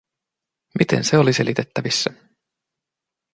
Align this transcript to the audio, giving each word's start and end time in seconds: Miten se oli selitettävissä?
Miten 0.79 1.03
se 1.03 1.17
oli 1.17 1.33
selitettävissä? 1.33 2.13